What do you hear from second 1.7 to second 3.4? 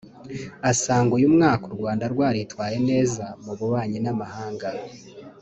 Rwanda rwaritwaye neza